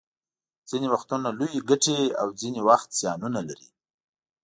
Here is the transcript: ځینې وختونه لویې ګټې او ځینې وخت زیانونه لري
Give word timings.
ځینې 0.69 0.87
وختونه 0.93 1.27
لویې 1.39 1.59
ګټې 1.69 1.99
او 2.21 2.27
ځینې 2.41 2.61
وخت 2.69 2.89
زیانونه 2.99 3.39
لري 3.47 3.67